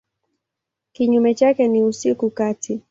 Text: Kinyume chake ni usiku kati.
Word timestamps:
Kinyume 0.93 1.33
chake 1.35 1.67
ni 1.67 1.83
usiku 1.83 2.29
kati. 2.29 2.79